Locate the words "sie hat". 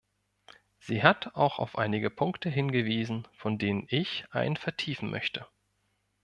0.79-1.35